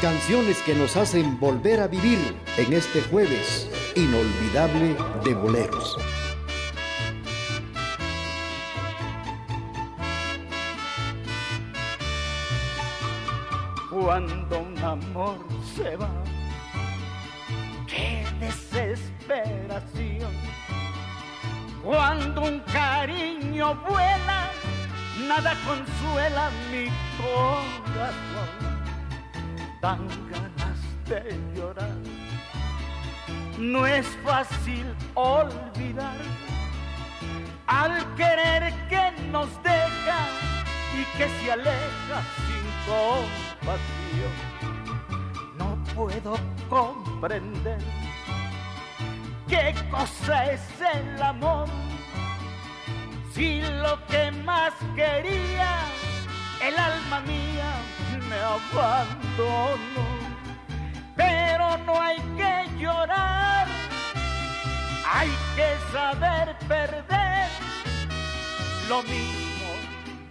Canciones 0.00 0.56
que 0.62 0.74
nos 0.74 0.96
hacen 0.96 1.38
volver 1.38 1.78
a 1.78 1.86
vivir 1.86 2.18
en 2.56 2.72
este 2.72 3.02
jueves 3.02 3.68
inolvidable 3.94 4.96
de 5.22 5.34
boleros. 5.34 5.98
Cuando 13.90 14.60
un 14.60 14.78
amor 14.78 15.36
se 15.76 15.96
va, 15.96 16.08
qué 17.86 18.26
desesperación. 18.40 20.32
Cuando 21.84 22.40
un 22.40 22.60
cariño 22.72 23.74
vuela, 23.86 24.50
nada 25.28 25.54
consuela 25.66 26.50
mi 26.72 26.86
corazón. 27.18 28.69
Dan 29.80 30.06
ganas 30.30 30.80
de 31.06 31.38
llorar. 31.54 31.96
No 33.58 33.86
es 33.86 34.06
fácil 34.24 34.86
olvidar 35.14 36.16
al 37.66 38.14
querer 38.14 38.72
que 38.88 39.12
nos 39.30 39.48
deja 39.62 40.18
y 40.98 41.18
que 41.18 41.28
se 41.28 41.52
aleja 41.52 42.18
sin 42.36 42.64
compasión. 42.86 44.34
No 45.56 45.78
puedo 45.94 46.36
comprender 46.68 47.78
qué 49.48 49.74
cosa 49.90 50.52
es 50.52 50.62
el 50.94 51.22
amor 51.22 51.68
si 53.32 53.62
lo 53.62 54.04
que 54.06 54.30
más 54.44 54.72
quería 54.94 55.80
el 56.62 56.76
alma 56.78 57.20
mía 57.20 57.72
me 58.30 58.36
abandonó. 58.36 60.06
Pero 61.16 61.76
no 61.78 62.00
hay 62.00 62.18
que 62.38 62.78
llorar, 62.78 63.66
hay 65.04 65.30
que 65.56 65.76
saber 65.92 66.56
perder. 66.68 67.48
Lo 68.88 69.02
mismo 69.02 69.70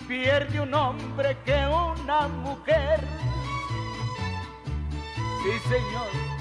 pierde 0.07 0.61
un 0.61 0.73
hombre 0.73 1.37
que 1.45 1.57
una 1.67 2.27
mujer. 2.29 3.01
Sí, 5.43 5.69
señor 5.69 6.38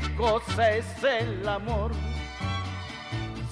qué 0.00 0.14
cosa 0.16 0.72
es 0.72 1.04
el 1.04 1.48
amor. 1.48 1.92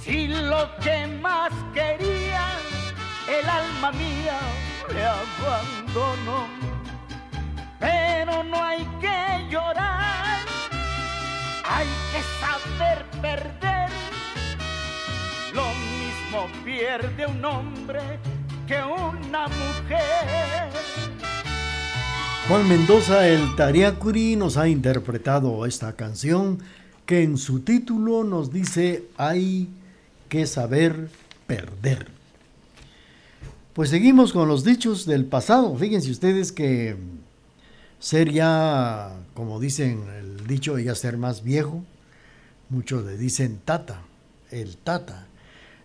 Si 0.01 0.27
lo 0.27 0.69
que 0.83 1.07
más 1.21 1.53
quería 1.73 2.49
el 3.29 3.49
alma 3.49 3.93
mía 3.93 4.41
me 4.93 5.05
abandonó. 5.05 6.49
Pero 7.79 8.43
no 8.43 8.61
hay 8.61 8.85
que 9.01 9.49
llorar, 9.51 10.39
hay 11.65 11.87
que 12.11 12.23
saber 12.41 13.05
perder. 13.21 13.91
Lo 15.53 15.69
mismo 15.93 16.65
pierde 16.65 17.27
un 17.27 17.45
hombre 17.45 18.19
que 18.67 18.83
una 18.83 19.47
mujer. 19.47 21.12
Juan 22.49 22.69
Mendoza, 22.69 23.29
el 23.29 23.55
Tariacuri, 23.55 24.35
nos 24.35 24.57
ha 24.57 24.67
interpretado 24.67 25.65
esta 25.65 25.95
canción 25.95 26.59
que 27.07 27.23
en 27.23 27.39
su 27.39 27.61
título 27.61 28.25
nos 28.25 28.53
dice 28.53 29.05
hay 29.17 29.69
que 30.29 30.47
saber 30.47 31.09
perder. 31.47 32.09
Pues 33.75 33.91
seguimos 33.91 34.33
con 34.33 34.49
los 34.49 34.65
dichos 34.65 35.07
del 35.07 35.25
pasado. 35.25 35.75
Fíjense 35.77 36.11
ustedes 36.11 36.51
que 36.51 36.97
ser 38.01 38.33
ya, 38.33 39.13
como 39.35 39.61
dicen 39.61 40.03
el 40.19 40.47
dicho, 40.49 40.77
ya 40.81 40.97
ser 40.97 41.19
más 41.19 41.45
viejo, 41.45 41.85
muchos 42.71 43.05
le 43.05 43.17
dicen 43.17 43.61
tata, 43.65 44.03
el 44.51 44.77
tata. 44.79 45.29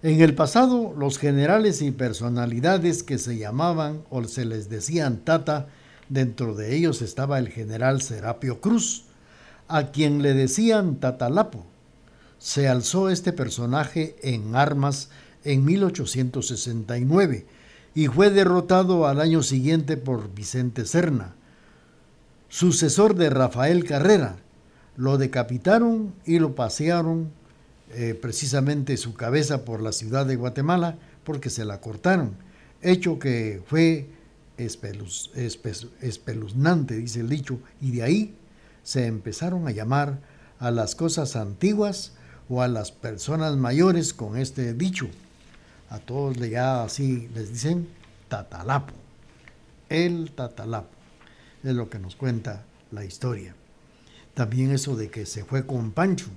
En 0.02 0.22
el 0.22 0.34
pasado, 0.34 0.96
los 0.98 1.20
generales 1.20 1.84
y 1.84 1.92
personalidades 1.92 3.04
que 3.04 3.20
se 3.20 3.38
llamaban 3.38 4.02
o 4.10 4.24
se 4.24 4.44
les 4.44 4.70
decían 4.70 5.18
tata, 5.18 5.68
Dentro 6.10 6.56
de 6.56 6.76
ellos 6.76 7.02
estaba 7.02 7.38
el 7.40 7.50
general 7.50 8.02
Serapio 8.02 8.62
Cruz, 8.62 9.04
a 9.68 9.92
quien 9.92 10.22
le 10.22 10.34
decían 10.34 10.96
Tatalapo. 10.96 11.66
Se 12.40 12.68
alzó 12.68 13.10
este 13.10 13.34
personaje 13.34 14.16
en 14.22 14.56
armas 14.56 15.10
en 15.44 15.66
1869 15.66 17.46
y 17.96 18.08
fue 18.08 18.30
derrotado 18.30 19.08
al 19.08 19.20
año 19.20 19.44
siguiente 19.44 19.98
por 19.98 20.34
Vicente 20.34 20.86
Serna, 20.86 21.34
sucesor 22.48 23.16
de 23.16 23.30
Rafael 23.30 23.84
Carrera. 23.84 24.38
Lo 24.96 25.18
decapitaron 25.18 26.14
y 26.26 26.40
lo 26.40 26.56
pasearon 26.56 27.32
eh, 27.94 28.18
precisamente 28.20 28.98
su 28.98 29.14
cabeza 29.14 29.66
por 29.66 29.82
la 29.82 29.92
ciudad 29.92 30.26
de 30.26 30.36
Guatemala 30.36 30.98
porque 31.24 31.50
se 31.50 31.66
la 31.66 31.82
cortaron, 31.82 32.36
hecho 32.82 33.20
que 33.20 33.62
fue 33.66 34.08
espeluznante, 34.58 36.96
dice 36.96 37.20
el 37.20 37.30
dicho, 37.30 37.60
y 37.82 37.92
de 37.92 38.04
ahí 38.04 38.36
se 38.84 39.06
empezaron 39.06 39.68
a 39.68 39.72
llamar 39.72 40.20
a 40.60 40.72
las 40.72 40.96
cosas 40.96 41.36
antiguas 41.36 42.14
o 42.50 42.62
a 42.62 42.68
las 42.68 42.92
personas 42.92 43.56
mayores 43.58 44.14
con 44.14 44.38
este 44.38 44.74
dicho. 44.74 45.08
A 45.90 46.00
todos 46.00 46.38
le 46.38 46.50
ya 46.50 46.84
así 46.84 47.30
les 47.34 47.52
dicen 47.52 47.88
tatalapo. 48.28 48.94
El 49.90 50.32
tatalapo. 50.32 50.90
Es 51.64 51.74
lo 51.74 51.90
que 51.90 52.00
nos 52.00 52.16
cuenta 52.16 52.64
la 52.92 53.06
historia. 53.06 53.56
También 54.34 54.72
eso 54.72 54.96
de 54.96 55.10
que 55.10 55.26
se 55.26 55.44
fue 55.44 55.66
con 55.66 55.92
Pancho. 55.92 56.28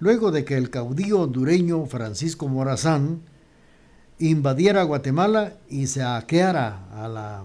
Luego 0.00 0.30
de 0.30 0.44
que 0.44 0.56
el 0.56 0.70
caudillo 0.70 1.22
hondureño 1.22 1.86
Francisco 1.86 2.48
Morazán 2.48 3.20
invadiera 4.18 4.82
Guatemala 4.82 5.54
y 5.68 5.86
saqueara 5.86 6.86
a 6.92 7.08
la 7.08 7.44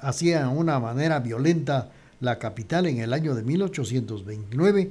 hacía 0.00 0.40
de 0.40 0.48
una 0.48 0.78
manera 0.80 1.20
violenta 1.20 1.90
la 2.20 2.38
capital 2.38 2.86
en 2.86 2.98
el 2.98 3.12
año 3.12 3.34
de 3.34 3.42
1829, 3.42 4.90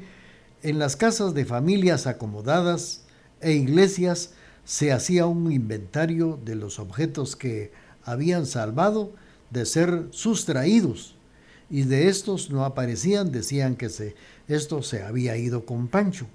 en 0.63 0.79
las 0.79 0.95
casas 0.95 1.33
de 1.33 1.45
familias 1.45 2.07
acomodadas 2.07 3.03
e 3.41 3.53
iglesias 3.53 4.31
se 4.65 4.91
hacía 4.91 5.25
un 5.25 5.51
inventario 5.51 6.39
de 6.43 6.55
los 6.55 6.79
objetos 6.79 7.35
que 7.35 7.71
habían 8.03 8.45
salvado 8.45 9.11
de 9.49 9.65
ser 9.65 10.07
sustraídos 10.11 11.15
y 11.69 11.83
de 11.83 12.07
estos 12.07 12.49
no 12.49 12.65
aparecían, 12.65 13.31
decían 13.31 13.75
que 13.75 13.89
se, 13.89 14.15
esto 14.47 14.81
se 14.81 15.03
había 15.03 15.37
ido 15.37 15.65
con 15.65 15.87
Pancho. 15.87 16.27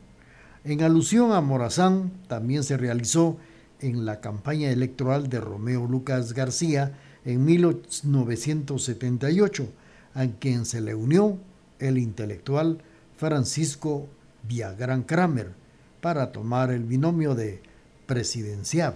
En 0.64 0.82
alusión 0.82 1.32
a 1.32 1.40
Morazán 1.40 2.12
también 2.28 2.64
se 2.64 2.76
realizó 2.76 3.36
en 3.84 4.04
la 4.06 4.20
campaña 4.20 4.70
electoral 4.70 5.28
de 5.28 5.40
Romeo 5.40 5.86
Lucas 5.86 6.32
García 6.32 6.98
en 7.24 7.44
1978, 7.44 9.68
a 10.14 10.26
quien 10.26 10.64
se 10.64 10.80
le 10.80 10.94
unió 10.94 11.38
el 11.78 11.98
intelectual 11.98 12.78
Francisco 13.16 14.08
Villagrán 14.48 15.02
Kramer 15.02 15.52
para 16.00 16.32
tomar 16.32 16.70
el 16.70 16.84
binomio 16.84 17.34
de 17.34 17.60
presidencial. 18.06 18.94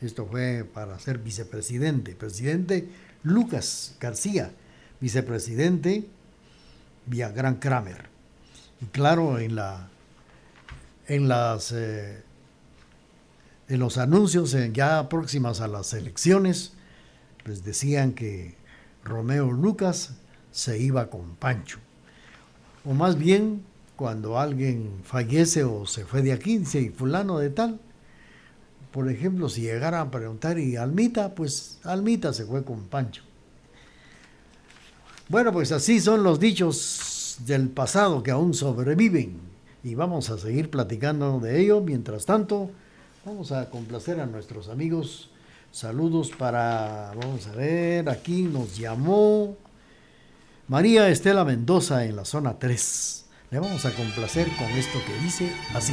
Esto 0.00 0.26
fue 0.26 0.64
para 0.72 0.98
ser 0.98 1.18
vicepresidente. 1.18 2.14
Presidente 2.14 2.88
Lucas 3.22 3.96
García, 3.98 4.52
vicepresidente 5.00 6.06
Villagrán 7.06 7.56
Kramer. 7.56 8.08
Y 8.80 8.86
claro, 8.86 9.38
en, 9.38 9.56
la, 9.56 9.88
en 11.06 11.28
las 11.28 11.72
eh, 11.72 12.22
en 13.68 13.80
los 13.80 13.98
anuncios 13.98 14.56
ya 14.72 15.08
próximas 15.08 15.60
a 15.60 15.68
las 15.68 15.92
elecciones, 15.92 16.72
les 17.44 17.64
decían 17.64 18.12
que 18.12 18.56
Romeo 19.04 19.50
Lucas 19.50 20.14
se 20.50 20.78
iba 20.78 21.10
con 21.10 21.36
Pancho. 21.36 21.78
O 22.84 22.94
más 22.94 23.18
bien, 23.18 23.62
cuando 23.96 24.38
alguien 24.38 25.00
fallece 25.04 25.64
o 25.64 25.86
se 25.86 26.04
fue 26.04 26.22
de 26.22 26.32
aquí, 26.32 26.62
y 26.72 26.88
fulano 26.88 27.38
de 27.38 27.50
tal, 27.50 27.80
por 28.92 29.10
ejemplo, 29.10 29.48
si 29.48 29.62
llegara 29.62 30.00
a 30.00 30.10
preguntar, 30.10 30.58
y 30.58 30.76
Almita, 30.76 31.34
pues 31.34 31.78
Almita 31.84 32.32
se 32.32 32.46
fue 32.46 32.64
con 32.64 32.86
Pancho. 32.86 33.22
Bueno, 35.28 35.52
pues 35.52 35.72
así 35.72 36.00
son 36.00 36.22
los 36.22 36.40
dichos 36.40 37.36
del 37.44 37.68
pasado 37.68 38.22
que 38.22 38.30
aún 38.30 38.54
sobreviven. 38.54 39.38
Y 39.84 39.94
vamos 39.94 40.30
a 40.30 40.38
seguir 40.38 40.70
platicando 40.70 41.38
de 41.38 41.60
ello. 41.60 41.82
Mientras 41.82 42.24
tanto, 42.24 42.70
Vamos 43.28 43.52
a 43.52 43.68
complacer 43.68 44.20
a 44.20 44.26
nuestros 44.26 44.70
amigos 44.70 45.28
Saludos 45.70 46.30
para, 46.30 47.12
vamos 47.14 47.46
a 47.46 47.52
ver, 47.52 48.08
aquí 48.08 48.40
nos 48.44 48.78
llamó 48.78 49.54
María 50.66 51.10
Estela 51.10 51.44
Mendoza 51.44 52.06
en 52.06 52.16
la 52.16 52.24
zona 52.24 52.58
3. 52.58 53.26
Le 53.50 53.58
vamos 53.58 53.84
a 53.84 53.94
complacer 53.94 54.48
con 54.56 54.68
esto 54.68 54.98
que 55.06 55.22
dice 55.22 55.52
así. 55.74 55.92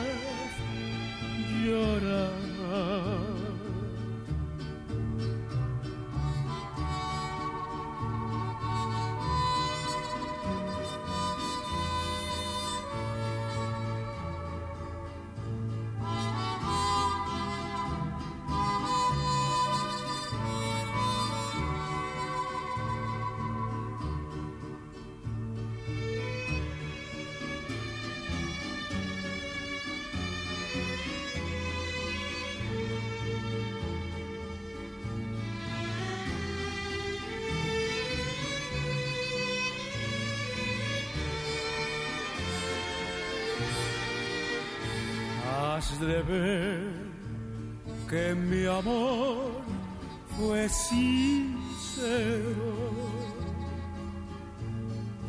fue 50.41 50.67
sincero 50.69 52.31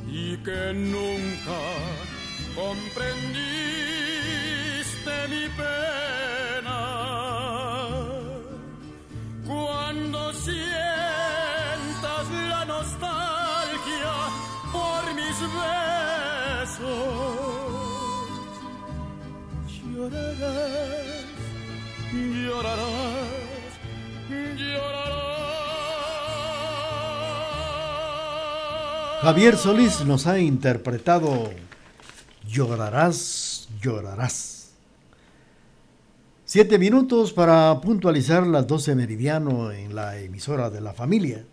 y 0.08 0.36
que 0.38 0.72
nunca 0.74 1.60
comprendiste 2.54 3.68
mi 5.28 5.46
pena 5.60 6.80
cuando 9.46 10.32
sientas 10.32 10.64
la 12.48 12.64
nostalgia 12.64 14.16
por 14.72 15.02
mis 15.18 15.38
besos. 15.60 17.02
Llorarás, 19.92 21.26
llorarás, 22.12 23.01
Javier 29.22 29.56
Solís 29.56 30.04
nos 30.04 30.26
ha 30.26 30.40
interpretado 30.40 31.50
Llorarás, 32.44 33.68
llorarás. 33.80 34.72
Siete 36.44 36.76
minutos 36.76 37.32
para 37.32 37.80
puntualizar 37.80 38.44
las 38.44 38.66
doce 38.66 38.96
meridiano 38.96 39.70
en 39.70 39.94
la 39.94 40.18
emisora 40.18 40.70
de 40.70 40.80
la 40.80 40.92
familia. 40.92 41.44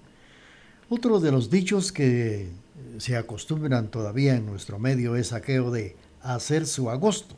Otro 0.89 1.19
de 1.19 1.31
los 1.31 1.51
dichos 1.51 1.91
que 1.91 2.49
se 2.97 3.15
acostumbran 3.15 3.89
todavía 3.89 4.35
en 4.35 4.47
nuestro 4.47 4.79
medio 4.79 5.15
es 5.15 5.31
aquello 5.31 5.69
de 5.69 5.95
hacer 6.23 6.65
su 6.65 6.89
agosto 6.89 7.35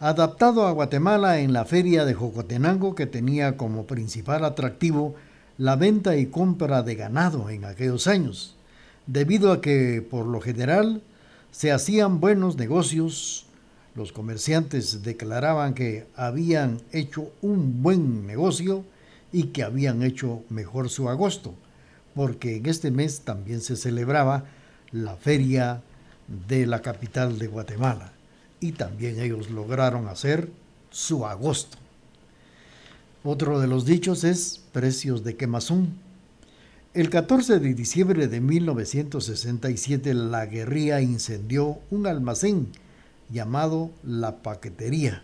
adaptado 0.00 0.66
a 0.66 0.70
Guatemala 0.72 1.40
en 1.40 1.52
la 1.52 1.66
feria 1.66 2.06
de 2.06 2.14
Jocotenango 2.14 2.94
que 2.94 3.06
tenía 3.06 3.58
como 3.58 3.86
principal 3.86 4.46
atractivo 4.46 5.14
la 5.58 5.76
venta 5.76 6.16
y 6.16 6.26
compra 6.26 6.82
de 6.82 6.94
ganado 6.94 7.50
en 7.50 7.66
aquellos 7.66 8.06
años, 8.06 8.56
debido 9.12 9.50
a 9.50 9.60
que 9.60 10.06
por 10.08 10.24
lo 10.26 10.40
general 10.40 11.02
se 11.50 11.72
hacían 11.72 12.20
buenos 12.20 12.56
negocios, 12.56 13.46
los 13.96 14.12
comerciantes 14.12 15.02
declaraban 15.02 15.74
que 15.74 16.06
habían 16.14 16.80
hecho 16.92 17.32
un 17.42 17.82
buen 17.82 18.26
negocio 18.26 18.84
y 19.32 19.44
que 19.48 19.64
habían 19.64 20.04
hecho 20.04 20.44
mejor 20.48 20.90
su 20.90 21.08
agosto, 21.08 21.54
porque 22.14 22.56
en 22.56 22.66
este 22.66 22.92
mes 22.92 23.22
también 23.22 23.60
se 23.60 23.74
celebraba 23.74 24.44
la 24.92 25.16
feria 25.16 25.82
de 26.48 26.66
la 26.66 26.80
capital 26.80 27.38
de 27.40 27.48
Guatemala 27.48 28.12
y 28.60 28.72
también 28.72 29.18
ellos 29.18 29.50
lograron 29.50 30.06
hacer 30.06 30.48
su 30.90 31.26
agosto. 31.26 31.78
Otro 33.24 33.58
de 33.58 33.66
los 33.66 33.84
dichos 33.84 34.22
es 34.22 34.60
precios 34.72 35.24
de 35.24 35.36
quemazón. 35.36 36.09
El 36.92 37.08
14 37.08 37.60
de 37.60 37.72
diciembre 37.74 38.26
de 38.26 38.40
1967 38.40 40.12
la 40.12 40.46
guerrilla 40.46 41.00
incendió 41.00 41.78
un 41.88 42.08
almacén 42.08 42.66
llamado 43.30 43.92
La 44.02 44.42
Paquetería, 44.42 45.22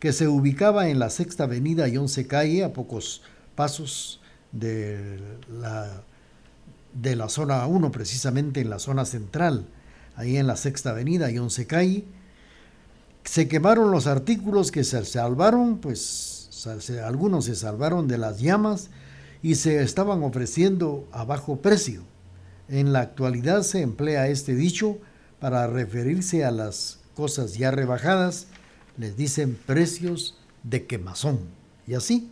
que 0.00 0.12
se 0.12 0.26
ubicaba 0.26 0.88
en 0.88 0.98
la 0.98 1.08
Sexta 1.10 1.44
Avenida 1.44 1.86
y 1.86 1.96
Once 1.96 2.26
Calle, 2.26 2.64
a 2.64 2.72
pocos 2.72 3.22
pasos 3.54 4.20
de 4.50 5.20
la, 5.48 6.02
de 6.92 7.14
la 7.14 7.28
zona 7.28 7.64
1, 7.68 7.92
precisamente 7.92 8.60
en 8.60 8.68
la 8.68 8.80
zona 8.80 9.04
central, 9.04 9.64
ahí 10.16 10.36
en 10.38 10.48
la 10.48 10.56
Sexta 10.56 10.90
Avenida 10.90 11.30
y 11.30 11.38
Once 11.38 11.68
Calle, 11.68 12.04
se 13.22 13.46
quemaron 13.46 13.92
los 13.92 14.08
artículos 14.08 14.72
que 14.72 14.82
se 14.82 15.04
salvaron, 15.04 15.78
pues 15.78 16.66
algunos 17.04 17.44
se 17.44 17.54
salvaron 17.54 18.08
de 18.08 18.18
las 18.18 18.40
llamas 18.40 18.90
y 19.46 19.54
se 19.54 19.80
estaban 19.80 20.24
ofreciendo 20.24 21.06
a 21.12 21.22
bajo 21.22 21.62
precio. 21.62 22.02
En 22.68 22.92
la 22.92 22.98
actualidad 22.98 23.62
se 23.62 23.80
emplea 23.80 24.26
este 24.26 24.56
dicho 24.56 24.98
para 25.38 25.68
referirse 25.68 26.44
a 26.44 26.50
las 26.50 26.98
cosas 27.14 27.54
ya 27.54 27.70
rebajadas, 27.70 28.48
les 28.98 29.16
dicen 29.16 29.56
precios 29.64 30.36
de 30.64 30.86
quemazón. 30.86 31.38
Y 31.86 31.94
así, 31.94 32.28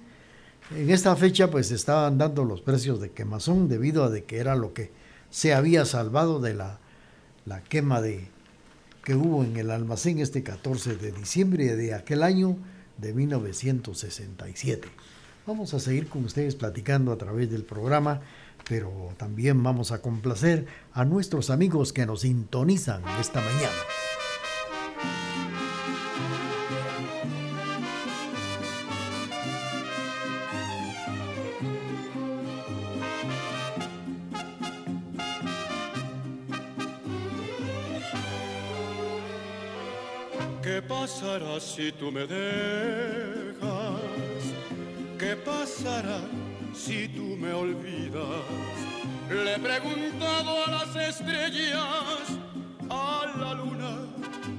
en 0.75 0.90
esta 0.90 1.14
fecha 1.14 1.52
pues 1.52 1.71
estaban 1.71 2.18
dando 2.18 2.42
los 2.42 2.62
precios 2.62 3.00
de 3.00 3.12
quemazón 3.12 3.68
debido 3.68 4.02
a 4.02 4.11
de 4.11 4.25
que 4.25 4.38
era 4.38 4.56
lo 4.56 4.75
que 4.75 4.90
se 5.30 5.54
había 5.54 5.85
salvado 5.85 6.40
de 6.40 6.54
la, 6.54 6.80
la 7.47 7.62
quema 7.62 8.00
de, 8.00 8.26
que 9.04 9.14
hubo 9.14 9.44
en 9.44 9.56
el 9.56 9.71
almacén 9.71 10.18
este 10.18 10.42
14 10.42 10.97
de 10.97 11.12
diciembre 11.12 11.76
de 11.76 11.94
aquel 11.94 12.25
año 12.25 12.56
de 12.99 13.12
1967. 13.12 14.88
Vamos 15.46 15.74
a 15.74 15.80
seguir 15.80 16.08
con 16.08 16.24
ustedes 16.24 16.54
platicando 16.54 17.12
a 17.12 17.18
través 17.18 17.50
del 17.50 17.64
programa, 17.64 18.22
pero 18.66 19.12
también 19.18 19.62
vamos 19.62 19.92
a 19.92 20.00
complacer 20.00 20.66
a 20.94 21.04
nuestros 21.04 21.50
amigos 21.50 21.92
que 21.92 22.06
nos 22.06 22.22
sintonizan 22.22 23.02
esta 23.20 23.42
mañana. 23.42 23.68
¿Qué 40.62 40.80
pasará 40.80 41.60
si 41.60 41.92
tú 41.92 42.10
me 42.10 42.26
dejas? 42.26 43.03
Si 46.85 47.09
tú 47.09 47.37
me 47.37 47.50
olvidas? 47.53 48.45
Le 49.31 49.55
he 49.55 49.59
preguntado 49.59 50.64
a 50.67 50.71
las 50.71 50.97
estrellas, 50.97 52.26
a 52.91 53.25
la 53.38 53.55
luna 53.55 54.07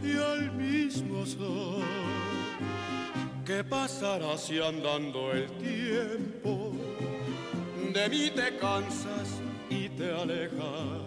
y 0.02 0.18
al 0.18 0.52
mismo 0.54 1.24
sol. 1.26 1.84
¿Qué 3.46 3.64
pasará 3.64 4.38
si 4.40 4.60
andando 4.60 5.34
el 5.34 5.52
tiempo 5.58 6.72
de 7.94 8.10
mí 8.10 8.32
te 8.32 8.58
cansas 8.58 9.30
y 9.70 9.90
te 9.90 10.12
alejas? 10.12 11.02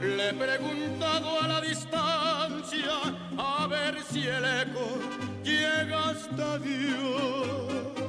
Le 0.00 0.28
he 0.28 0.34
preguntado 0.34 1.40
a 1.42 1.48
la 1.48 1.60
distancia 1.60 2.96
a 3.36 3.66
ver 3.66 4.00
si 4.10 4.20
el 4.28 4.44
eco 4.62 4.86
llega 5.42 6.10
hasta 6.10 6.58
Dios. 6.60 8.03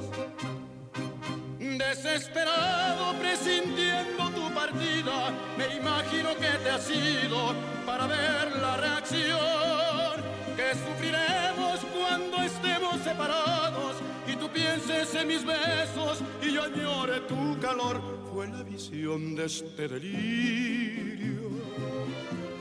Desesperado 1.95 3.17
presintiendo 3.19 4.29
tu 4.31 4.53
partida, 4.53 5.31
me 5.57 5.77
imagino 5.77 6.35
que 6.35 6.49
te 6.61 6.69
has 6.69 6.89
ido 6.89 7.53
para 7.85 8.05
ver 8.05 8.57
la 8.61 8.75
reacción 8.75 10.21
que 10.57 10.73
sufriremos 10.73 11.79
cuando 11.97 12.43
estemos 12.43 13.01
separados 13.01 13.95
y 14.27 14.35
tú 14.35 14.49
pienses 14.49 15.15
en 15.15 15.27
mis 15.29 15.45
besos 15.45 16.21
y 16.43 16.51
yo 16.51 16.63
añore 16.63 17.21
tu 17.21 17.57
calor. 17.61 18.01
Fue 18.33 18.47
la 18.49 18.63
visión 18.63 19.33
de 19.33 19.45
este 19.45 19.87
delirio, 19.87 21.49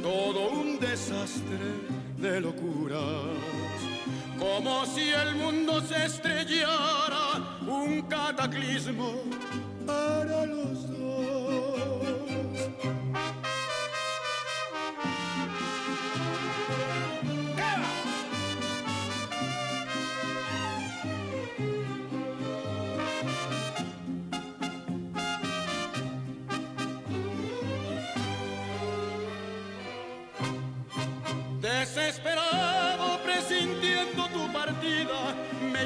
todo 0.01 0.51
un 0.51 0.79
desastre 0.79 1.59
de 2.19 2.41
locuras 2.41 3.94
como 4.39 4.87
si 4.87 5.11
el 5.11 5.37
mundo 5.37 5.81
se 5.81 6.05
estrellara, 6.07 7.59
un 7.67 8.03
cataclismo 8.03 9.13
para 9.87 10.47
los 10.47 10.94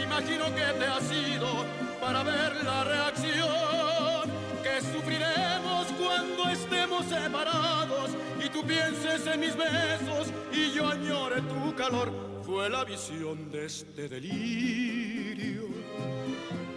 imagino 0.02 0.44
que 0.54 0.64
te 0.78 0.86
has 0.86 1.12
ido 1.12 1.64
para 2.00 2.22
ver 2.22 2.64
la 2.64 2.84
reacción 2.84 4.30
que 4.62 4.80
sufriremos 4.80 5.86
cuando 5.98 6.48
estemos 6.50 7.06
separados 7.06 8.10
y 8.44 8.48
tú 8.48 8.62
pienses 8.64 9.26
en 9.26 9.40
mis 9.40 9.56
besos 9.56 10.32
y 10.52 10.72
yo 10.72 10.88
añore 10.88 11.42
tu 11.42 11.74
calor. 11.74 12.12
Fue 12.44 12.70
la 12.70 12.84
visión 12.84 13.50
de 13.50 13.66
este 13.66 14.08
delirio, 14.08 15.64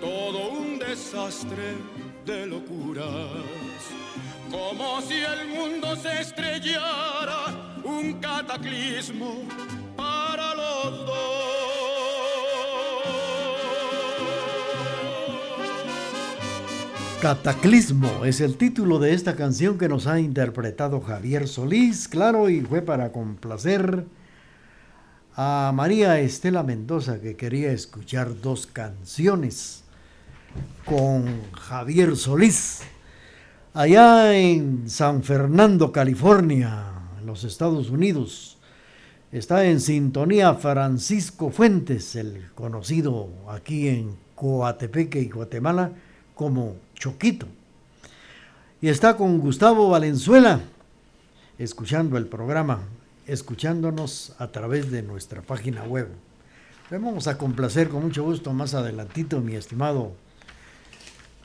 todo 0.01 0.49
un 0.49 0.77
desastre 0.77 1.75
de 2.25 2.45
locuras, 2.45 3.45
como 4.51 5.01
si 5.01 5.13
el 5.13 5.47
mundo 5.47 5.95
se 5.95 6.21
estrellara 6.21 7.77
un 7.83 8.19
cataclismo 8.19 9.43
para 9.95 10.53
los 10.55 11.05
dos. 11.05 11.40
Cataclismo 17.21 18.25
es 18.25 18.41
el 18.41 18.57
título 18.57 18.97
de 18.97 19.13
esta 19.13 19.35
canción 19.35 19.77
que 19.77 19.87
nos 19.87 20.07
ha 20.07 20.19
interpretado 20.19 21.01
Javier 21.01 21.47
Solís, 21.47 22.07
claro, 22.07 22.49
y 22.49 22.61
fue 22.61 22.81
para 22.81 23.11
complacer 23.11 24.05
a 25.35 25.71
María 25.75 26.19
Estela 26.19 26.63
Mendoza 26.63 27.21
que 27.21 27.35
quería 27.35 27.71
escuchar 27.73 28.41
dos 28.41 28.65
canciones 28.65 29.83
con 30.83 31.25
Javier 31.51 32.15
Solís. 32.15 32.79
Allá 33.75 34.35
en 34.35 34.89
San 34.89 35.21
Fernando, 35.21 35.91
California, 35.91 36.85
en 37.19 37.27
los 37.27 37.43
Estados 37.43 37.91
Unidos. 37.91 38.57
Está 39.31 39.65
en 39.65 39.79
sintonía 39.79 40.55
Francisco 40.55 41.51
Fuentes, 41.51 42.15
el 42.15 42.49
conocido 42.55 43.29
aquí 43.47 43.89
en 43.89 44.15
Coatepeque 44.33 45.21
y 45.21 45.29
Guatemala 45.29 45.91
como 46.33 46.77
Choquito. 47.01 47.47
Y 48.79 48.89
está 48.89 49.17
con 49.17 49.39
Gustavo 49.39 49.89
Valenzuela, 49.89 50.61
escuchando 51.57 52.15
el 52.15 52.27
programa, 52.27 52.81
escuchándonos 53.25 54.35
a 54.37 54.51
través 54.51 54.91
de 54.91 55.01
nuestra 55.01 55.41
página 55.41 55.83
web. 55.83 56.09
vamos 56.91 57.25
a 57.25 57.39
complacer 57.39 57.89
con 57.89 58.03
mucho 58.03 58.23
gusto 58.23 58.53
más 58.53 58.75
adelantito, 58.75 59.41
mi 59.41 59.55
estimado 59.55 60.11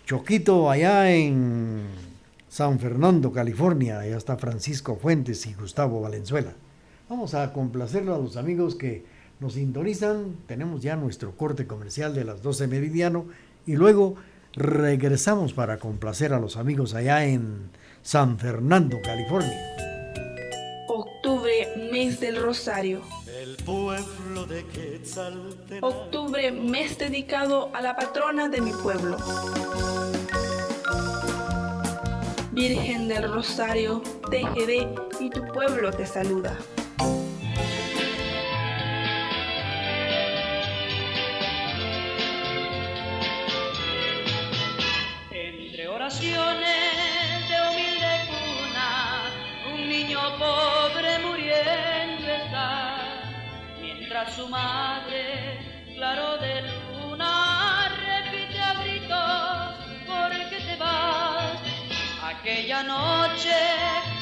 Choquito, 0.05 0.71
allá 0.71 1.11
en 1.11 1.85
San 2.51 2.79
Fernando, 2.79 3.33
California. 3.33 4.01
Allá 4.01 4.19
está 4.19 4.37
Francisco 4.37 4.97
Fuentes 4.97 5.47
y 5.47 5.55
Gustavo 5.55 6.03
Valenzuela. 6.03 6.53
Vamos 7.09 7.33
a 7.33 7.55
complacerlo 7.55 8.15
a 8.15 8.19
los 8.19 8.37
amigos 8.37 8.75
que 8.75 9.07
nos 9.41 9.55
sintonizan. 9.55 10.37
Tenemos 10.47 10.83
ya 10.83 10.97
nuestro 10.97 11.35
corte 11.35 11.67
comercial 11.67 12.15
de 12.15 12.25
las 12.25 12.43
12 12.43 12.67
meridiano 12.67 13.25
y 13.67 13.77
luego 13.77 14.17
regresamos 14.57 15.53
para 15.53 15.79
complacer 15.79 16.33
a 16.33 16.41
los 16.41 16.57
amigos 16.57 16.95
allá 16.95 17.25
en 17.25 17.71
San 18.03 18.39
Fernando, 18.39 18.99
California. 19.03 19.55
Octubre, 20.89 21.89
mes 21.93 22.19
del 22.21 22.43
Rosario. 22.43 23.03
El 23.39 23.57
pueblo 23.65 24.47
de 24.47 24.65
Octubre, 25.83 26.51
mes 26.53 26.99
dedicado 26.99 27.71
a 27.75 27.83
la 27.83 27.95
patrona 27.95 28.49
de 28.49 28.61
mi 28.63 28.73
pueblo. 28.73 29.19
Virgen 32.53 33.09
del 33.09 33.31
Rosario, 33.31 34.01
TGD 34.31 35.21
y 35.21 35.31
tu 35.31 35.47
pueblo 35.53 35.93
te 35.93 36.07
saluda. 36.07 36.57
Su 54.37 54.49
madre, 54.49 55.59
claro 55.95 56.37
de 56.37 56.61
luna, 56.61 57.89
repite 57.89 58.61
a 58.61 58.75
gritos, 58.83 59.75
¿por 60.07 60.31
qué 60.51 60.61
te 60.61 60.77
vas? 60.77 61.57
Aquella 62.23 62.83
noche 62.83 63.57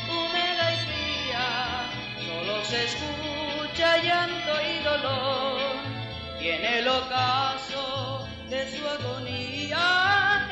húmeda 0.08 0.72
y 0.72 0.78
fría, 0.86 1.46
solo 2.26 2.64
se 2.64 2.84
escucha 2.84 3.98
llanto 4.04 4.52
y 4.70 4.84
dolor. 4.84 5.60
Y 6.40 6.48
en 6.48 6.64
el 6.64 6.86
ocaso 6.86 8.28
de 8.48 8.70
su 8.70 8.86
agonía 8.86 10.46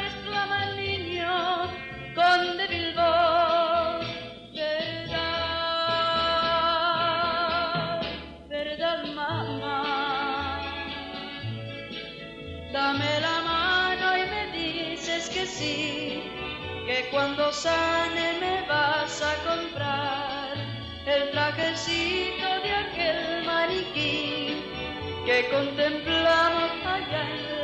que 16.92 17.08
cuando 17.10 17.50
sane 17.50 18.34
me 18.38 18.68
vas 18.68 19.22
a 19.22 19.34
comprar 19.48 20.52
el 21.06 21.30
trajecito 21.30 22.48
de 22.64 22.70
aquel 22.70 23.46
maniquí 23.46 24.62
que 25.24 25.48
contemplamos 25.50 26.70
allá 26.84 27.61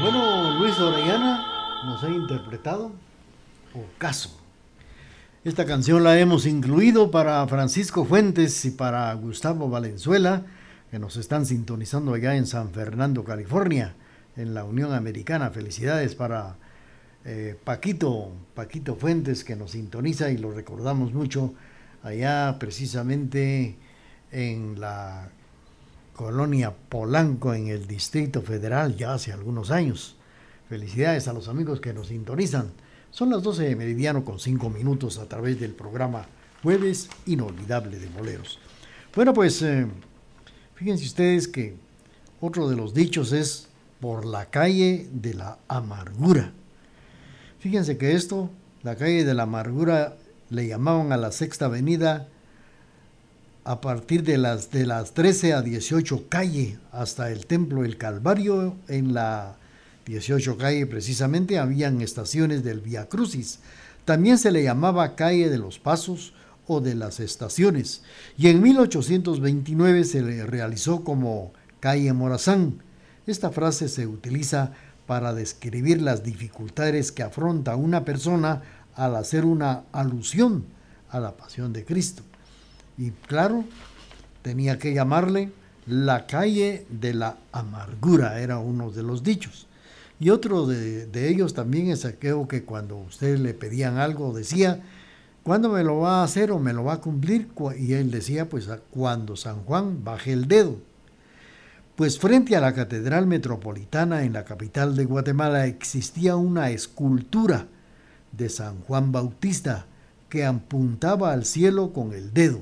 Bueno, 0.00 0.58
Luis 0.58 0.78
Orellana 0.78 1.82
nos 1.84 2.02
ha 2.02 2.08
interpretado 2.08 2.90
Ocaso. 3.74 4.40
Esta 5.44 5.66
canción 5.66 6.02
la 6.02 6.18
hemos 6.18 6.46
incluido 6.46 7.10
para 7.10 7.46
Francisco 7.46 8.06
Fuentes 8.06 8.64
y 8.64 8.70
para 8.70 9.12
Gustavo 9.12 9.68
Valenzuela, 9.68 10.46
que 10.90 10.98
nos 10.98 11.18
están 11.18 11.44
sintonizando 11.44 12.14
allá 12.14 12.34
en 12.34 12.46
San 12.46 12.70
Fernando, 12.70 13.24
California, 13.24 13.94
en 14.38 14.54
la 14.54 14.64
Unión 14.64 14.94
Americana. 14.94 15.50
Felicidades 15.50 16.14
para 16.14 16.56
eh, 17.26 17.58
Paquito, 17.62 18.32
Paquito 18.54 18.96
Fuentes, 18.96 19.44
que 19.44 19.54
nos 19.54 19.72
sintoniza 19.72 20.30
y 20.30 20.38
lo 20.38 20.50
recordamos 20.50 21.12
mucho 21.12 21.52
allá 22.02 22.56
precisamente 22.58 23.76
en 24.32 24.80
la 24.80 25.28
colonia 26.14 26.74
Polanco, 26.88 27.54
en 27.54 27.68
el 27.68 27.86
Distrito 27.86 28.42
Federal, 28.42 28.96
ya 28.96 29.14
hace 29.14 29.32
algunos 29.32 29.70
años. 29.70 30.16
Felicidades 30.68 31.28
a 31.28 31.32
los 31.32 31.48
amigos 31.48 31.80
que 31.80 31.92
nos 31.92 32.08
sintonizan. 32.08 32.70
Son 33.10 33.30
las 33.30 33.42
12 33.42 33.64
de 33.64 33.76
meridiano 33.76 34.24
con 34.24 34.38
5 34.38 34.70
minutos 34.70 35.18
a 35.18 35.26
través 35.26 35.58
del 35.58 35.72
programa 35.72 36.26
Jueves 36.62 37.08
Inolvidable 37.26 37.98
de 37.98 38.08
Boleros. 38.08 38.58
Bueno, 39.14 39.34
pues 39.34 39.60
eh, 39.62 39.86
fíjense 40.74 41.04
ustedes 41.04 41.48
que 41.48 41.76
otro 42.40 42.68
de 42.68 42.76
los 42.76 42.94
dichos 42.94 43.32
es 43.32 43.68
por 44.00 44.24
la 44.24 44.46
calle 44.46 45.08
de 45.12 45.34
la 45.34 45.58
amargura. 45.68 46.52
Fíjense 47.58 47.98
que 47.98 48.14
esto, 48.14 48.50
la 48.82 48.96
calle 48.96 49.24
de 49.24 49.34
la 49.34 49.42
amargura, 49.42 50.16
le 50.48 50.66
llamaban 50.66 51.12
a 51.12 51.16
la 51.16 51.32
sexta 51.32 51.66
avenida 51.66 52.28
a 53.64 53.80
partir 53.80 54.22
de 54.22 54.38
las, 54.38 54.70
de 54.70 54.86
las 54.86 55.12
13 55.12 55.54
a 55.54 55.62
18 55.62 56.28
calle 56.28 56.78
hasta 56.92 57.30
el 57.30 57.46
Templo 57.46 57.82
del 57.82 57.96
Calvario 57.98 58.76
en 58.88 59.14
la 59.14 59.56
18 60.06 60.56
calle 60.56 60.86
precisamente 60.86 61.58
habían 61.58 62.00
estaciones 62.00 62.64
del 62.64 62.80
Via 62.80 63.08
Crucis. 63.08 63.60
También 64.04 64.38
se 64.38 64.50
le 64.50 64.62
llamaba 64.62 65.14
calle 65.14 65.50
de 65.50 65.58
los 65.58 65.78
Pasos 65.78 66.32
o 66.66 66.80
de 66.80 66.94
las 66.94 67.20
estaciones. 67.20 68.02
Y 68.36 68.48
en 68.48 68.62
1829 68.62 70.04
se 70.04 70.22
le 70.22 70.46
realizó 70.46 71.04
como 71.04 71.52
calle 71.80 72.12
Morazán. 72.12 72.82
Esta 73.26 73.50
frase 73.50 73.88
se 73.88 74.06
utiliza 74.06 74.72
para 75.06 75.34
describir 75.34 76.00
las 76.00 76.22
dificultades 76.24 77.12
que 77.12 77.22
afronta 77.22 77.76
una 77.76 78.04
persona 78.04 78.62
al 78.94 79.16
hacer 79.16 79.44
una 79.44 79.84
alusión 79.92 80.64
a 81.10 81.20
la 81.20 81.36
pasión 81.36 81.72
de 81.72 81.84
Cristo. 81.84 82.22
Y 83.00 83.12
claro, 83.26 83.64
tenía 84.42 84.78
que 84.78 84.92
llamarle 84.92 85.50
la 85.86 86.26
calle 86.26 86.84
de 86.90 87.14
la 87.14 87.38
amargura, 87.50 88.40
era 88.42 88.58
uno 88.58 88.90
de 88.90 89.02
los 89.02 89.22
dichos. 89.22 89.66
Y 90.20 90.28
otro 90.28 90.66
de, 90.66 91.08
ellos 91.30 91.54
también 91.54 91.88
es 91.88 92.04
aquello 92.04 92.46
que 92.46 92.62
cuando 92.62 92.98
ustedes 92.98 93.40
le 93.40 93.54
pedían 93.54 93.96
algo 93.96 94.34
decía, 94.34 94.82
¿cuándo 95.42 95.70
me 95.70 95.82
lo 95.82 96.00
va 96.00 96.20
a 96.20 96.24
hacer 96.24 96.52
o 96.52 96.58
me 96.58 96.74
lo 96.74 96.84
va 96.84 96.92
a 96.92 97.00
cumplir? 97.00 97.48
Y 97.78 97.94
él 97.94 98.10
decía, 98.10 98.50
pues 98.50 98.68
cuando 98.90 99.34
San 99.34 99.64
Juan 99.64 100.04
baje 100.04 100.34
el 100.34 100.46
dedo. 100.46 100.76
Pues 101.96 102.18
frente 102.18 102.54
a 102.54 102.60
la 102.60 102.74
Catedral 102.74 103.26
Metropolitana 103.26 104.24
en 104.24 104.34
la 104.34 104.44
capital 104.44 104.94
de 104.94 105.06
Guatemala 105.06 105.64
existía 105.66 106.36
una 106.36 106.68
escultura 106.68 107.66
de 108.32 108.50
San 108.50 108.80
Juan 108.82 109.10
Bautista 109.10 109.86
que 110.28 110.44
apuntaba 110.44 111.32
al 111.32 111.46
cielo 111.46 111.94
con 111.94 112.12
el 112.12 112.34
dedo 112.34 112.60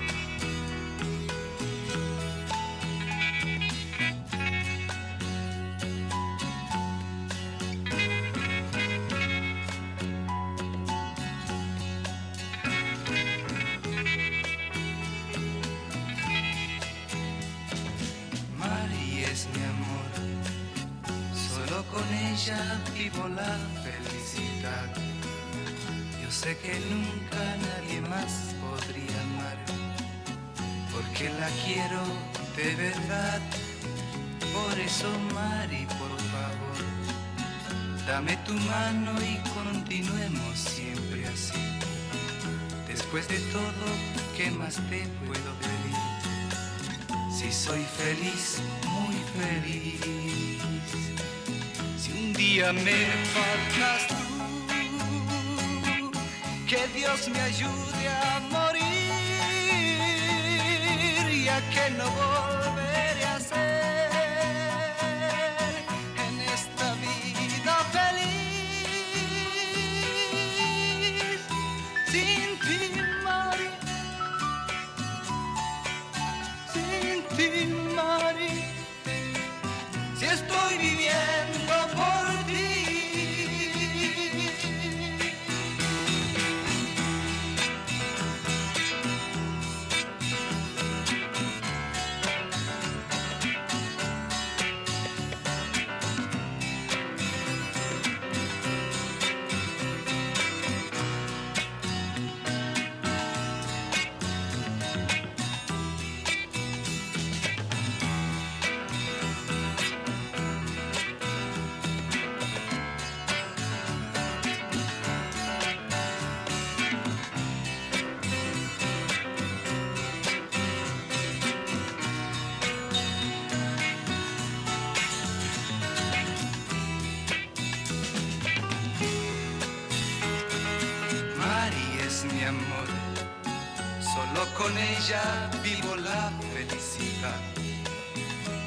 que 61.71 61.91
no 61.91 62.05
voy. 62.05 62.54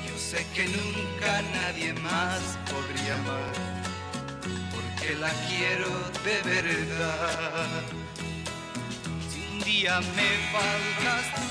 Yo 0.08 0.18
sé 0.18 0.46
que 0.54 0.66
nunca 0.66 1.42
nadie 1.54 1.94
más 1.94 2.40
podría 2.70 3.14
amar, 3.16 3.54
porque 4.72 5.16
la 5.16 5.32
quiero 5.48 5.90
de 6.26 6.38
verdad. 6.44 7.84
Si 9.30 9.40
un 9.52 9.60
día 9.62 10.00
me 10.18 10.30
faltas 10.54 11.26
tú, 11.36 11.44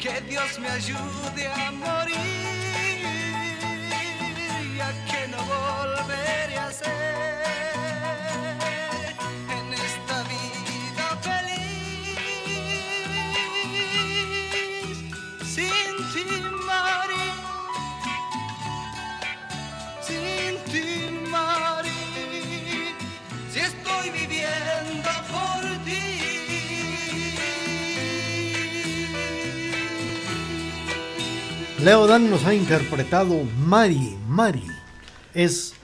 que 0.00 0.20
Dios 0.22 0.58
me 0.58 0.68
ayude 0.68 1.46
a 1.48 1.70
morir, 1.72 2.41
Leo 31.84 32.06
Dan 32.06 32.30
nos 32.30 32.44
ha 32.44 32.54
interpretado 32.54 33.42
Mari, 33.66 34.16
Mari, 34.28 34.62
es 35.34 35.74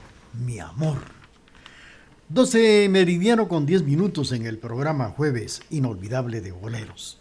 mi 0.46 0.60
amor. 0.60 0.98
12 2.28 2.88
meridiano 2.88 3.48
con 3.48 3.66
10 3.66 3.82
minutos 3.82 4.30
en 4.30 4.46
el 4.46 4.58
programa 4.58 5.08
Jueves 5.08 5.60
Inolvidable 5.70 6.40
de 6.40 6.52
Boleros. 6.52 7.18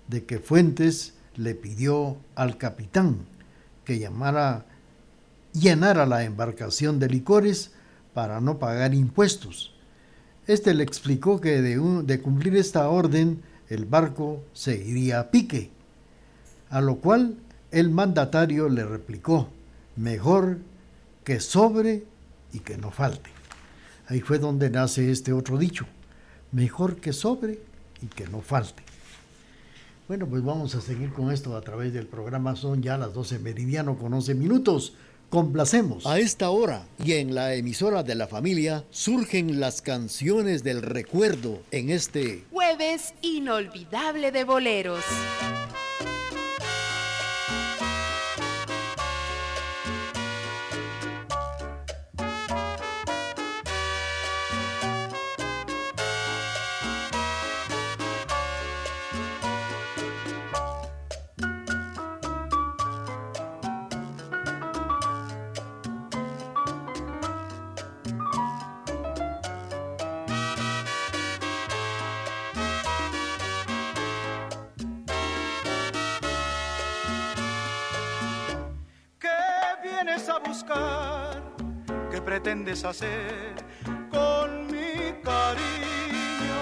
de 0.09 0.25
que 0.25 0.39
Fuentes 0.39 1.15
le 1.37 1.55
pidió 1.55 2.17
al 2.35 2.59
capitán 2.59 3.19
que 3.85 3.99
llamara, 3.99 4.67
llenara 5.53 6.07
la 6.07 6.25
embarcación 6.25 6.99
de 6.99 7.09
licores 7.09 7.73
para 8.15 8.41
no 8.41 8.59
pagar 8.59 8.95
impuestos. 8.95 9.75
Este 10.47 10.75
le 10.75 10.83
explicó 10.83 11.41
que 11.41 11.63
de, 11.63 12.21
cumplir 12.21 12.57
esta 12.57 12.89
orden 12.89 13.43
el 13.69 13.85
barco 13.85 14.43
se 14.53 14.77
iría 14.77 15.21
a 15.21 15.31
pique, 15.31 15.71
a 16.69 16.81
lo 16.81 16.97
cual 16.97 17.37
el 17.71 17.91
mandatario 17.91 18.69
le 18.69 18.85
replicó, 18.85 19.49
mejor 19.97 20.59
que 21.25 21.41
sobre 21.41 22.05
y 22.53 22.61
que 22.61 22.77
no 22.77 22.91
falte. 22.91 23.31
Ahí 24.09 24.21
fue 24.21 24.39
donde 24.39 24.71
nace 24.71 25.11
este 25.11 25.33
otro 25.33 25.59
dicho, 25.59 25.87
mejor 26.51 26.97
que 26.97 27.13
sobre 27.13 27.61
y 28.03 28.07
que 28.07 28.27
no 28.27 28.41
falte. 28.41 28.83
Bueno, 30.09 30.27
pues 30.27 30.45
vamos 30.45 30.75
a 30.75 30.81
seguir 30.81 31.13
con 31.13 31.33
esto 31.33 31.57
a 31.57 31.63
través 31.63 31.93
del 31.95 32.07
programa. 32.07 32.57
Son 32.57 32.83
ya 32.83 32.99
las 32.99 33.15
12 33.15 33.39
meridiano 33.39 33.97
con 33.97 34.13
11 34.13 34.35
minutos. 34.35 34.95
Complacemos. 35.31 36.05
A 36.05 36.19
esta 36.19 36.51
hora 36.51 36.85
y 37.03 37.13
en 37.13 37.35
la 37.35 37.55
emisora 37.55 38.03
de 38.03 38.15
la 38.15 38.27
familia 38.27 38.85
surgen 38.91 39.61
las 39.61 39.81
canciones 39.81 40.63
del 40.63 40.83
recuerdo 40.83 41.63
en 41.71 41.89
este 41.89 42.45
Jueves 42.51 43.15
inolvidable 43.23 44.33
de 44.33 44.45
boleros. 44.45 45.03
Pretendes 82.43 82.85
hacer 82.85 83.55
con 84.11 84.67
mi 84.67 85.13
cariño? 85.23 86.59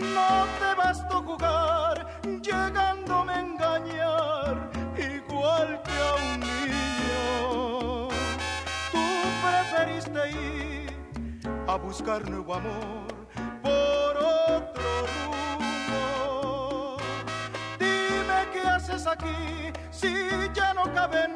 No 0.00 0.46
te 0.58 0.74
bastó 0.76 1.22
jugar, 1.22 2.06
llegándome 2.42 3.32
a 3.34 3.40
engañar, 3.40 4.70
igual 4.96 5.82
que 5.82 5.92
a 5.92 6.14
un 6.24 6.40
niño. 6.40 8.08
Tú 8.92 9.04
preferiste 9.44 10.30
ir 10.30 10.90
a 11.66 11.76
buscar 11.76 12.28
nuevo 12.30 12.54
amor 12.54 13.28
por 13.62 14.16
otro 14.16 15.06
rumbo. 15.26 16.96
Dime 17.78 18.48
qué 18.54 18.60
haces 18.60 19.06
aquí 19.06 19.70
si 19.90 20.14
ya 20.54 20.72
no 20.72 20.84
cabe 20.94 21.28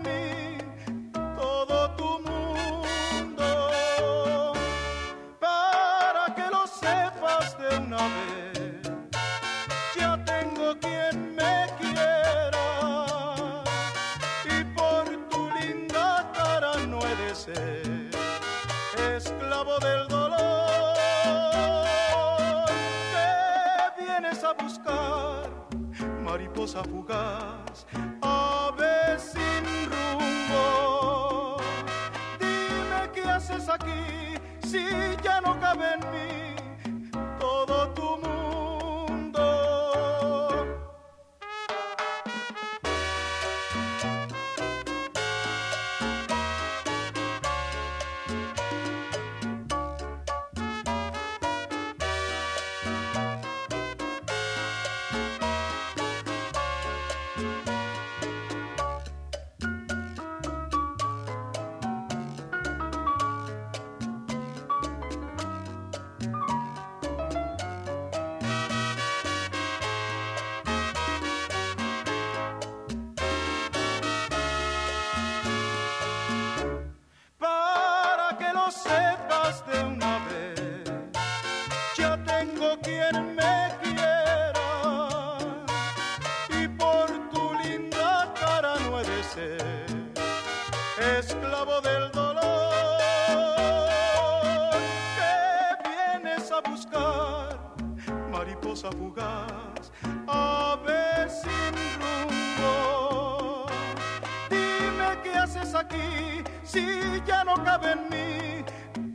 aquí? 105.75 106.43
Si 106.65 106.81
ya 107.27 107.45
no 107.45 107.55
cabe 107.65 107.93
en 107.93 108.01
mí 108.11 108.65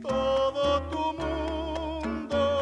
todo 0.02 0.82
tu 0.90 0.98
mundo. 1.20 2.60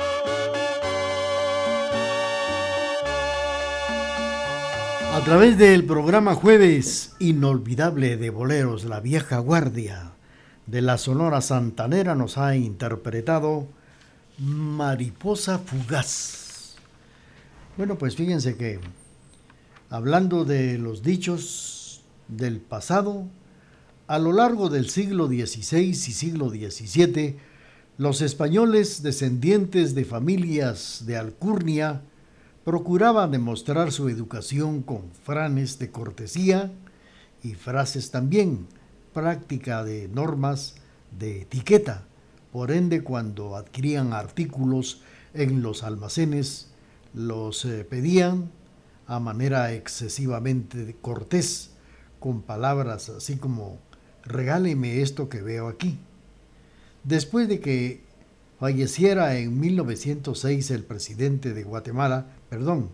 A 5.12 5.20
través 5.24 5.58
del 5.58 5.84
programa 5.84 6.34
Jueves 6.34 7.14
Inolvidable 7.18 8.16
de 8.16 8.30
Boleros, 8.30 8.84
la 8.84 9.00
vieja 9.00 9.38
guardia 9.38 10.12
de 10.66 10.82
la 10.82 10.98
Sonora 10.98 11.40
Santanera 11.40 12.14
nos 12.14 12.38
ha 12.38 12.56
interpretado 12.56 13.66
Mariposa 14.38 15.58
Fugaz. 15.58 16.76
Bueno, 17.76 17.96
pues 17.96 18.16
fíjense 18.16 18.56
que 18.56 18.80
hablando 19.90 20.44
de 20.44 20.78
los 20.78 21.02
dichos 21.02 22.02
del 22.28 22.60
pasado, 22.60 23.26
a 24.06 24.18
lo 24.18 24.32
largo 24.32 24.68
del 24.68 24.88
siglo 24.88 25.26
XVI 25.26 25.78
y 25.78 25.94
siglo 25.94 26.48
XVII, 26.50 27.36
los 27.98 28.20
españoles 28.20 29.02
descendientes 29.02 29.94
de 29.94 30.04
familias 30.04 31.04
de 31.06 31.16
alcurnia 31.16 32.02
procuraban 32.64 33.30
demostrar 33.30 33.90
su 33.90 34.08
educación 34.08 34.82
con 34.82 35.10
franes 35.24 35.78
de 35.78 35.90
cortesía 35.90 36.72
y 37.42 37.54
frases 37.54 38.10
también, 38.10 38.66
práctica 39.12 39.82
de 39.82 40.08
normas 40.08 40.76
de 41.18 41.42
etiqueta. 41.42 42.04
Por 42.52 42.70
ende, 42.70 43.02
cuando 43.02 43.56
adquirían 43.56 44.12
artículos 44.12 45.02
en 45.34 45.62
los 45.62 45.82
almacenes, 45.82 46.68
los 47.12 47.64
eh, 47.64 47.84
pedían 47.84 48.50
a 49.06 49.20
manera 49.20 49.72
excesivamente 49.72 50.96
cortés, 51.00 51.70
con 52.18 52.42
palabras 52.42 53.08
así 53.08 53.36
como 53.36 53.78
regáleme 54.26 55.00
esto 55.02 55.28
que 55.28 55.42
veo 55.42 55.68
aquí. 55.68 55.98
Después 57.04 57.48
de 57.48 57.60
que 57.60 58.00
falleciera 58.58 59.36
en 59.36 59.58
1906 59.58 60.70
el 60.70 60.82
presidente 60.82 61.54
de 61.54 61.62
Guatemala, 61.62 62.26
perdón, 62.50 62.90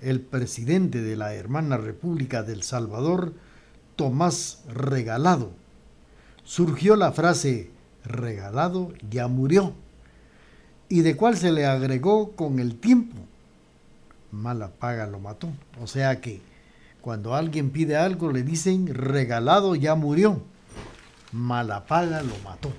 el 0.00 0.20
presidente 0.20 1.00
de 1.00 1.16
la 1.16 1.34
hermana 1.34 1.76
República 1.76 2.42
del 2.42 2.62
Salvador, 2.62 3.32
Tomás 3.96 4.64
Regalado, 4.68 5.52
surgió 6.44 6.96
la 6.96 7.12
frase 7.12 7.70
regalado 8.04 8.92
ya 9.10 9.28
murió, 9.28 9.74
y 10.88 11.02
de 11.02 11.16
cuál 11.16 11.36
se 11.36 11.52
le 11.52 11.66
agregó 11.66 12.32
con 12.32 12.58
el 12.58 12.76
tiempo, 12.76 13.16
mala 14.30 14.68
paga 14.68 15.06
lo 15.06 15.20
mató. 15.20 15.48
O 15.80 15.86
sea 15.86 16.20
que 16.20 16.40
cuando 17.00 17.34
alguien 17.34 17.70
pide 17.70 17.96
algo 17.96 18.32
le 18.32 18.42
dicen 18.42 18.92
regalado 18.92 19.74
ya 19.74 19.94
murió, 19.94 20.42
mala 21.32 21.86
paga 21.86 22.22
lo 22.22 22.36
mató. 22.44 22.70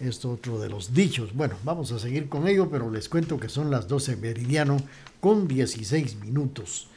Esto 0.00 0.30
otro 0.30 0.60
de 0.60 0.68
los 0.68 0.94
dichos. 0.94 1.34
Bueno, 1.34 1.56
vamos 1.64 1.90
a 1.90 1.98
seguir 1.98 2.28
con 2.28 2.46
ello, 2.46 2.70
pero 2.70 2.90
les 2.90 3.08
cuento 3.08 3.38
que 3.38 3.48
son 3.48 3.70
las 3.70 3.88
12 3.88 4.16
meridiano 4.16 4.76
con 5.20 5.48
16 5.48 6.16
minutos. 6.20 6.88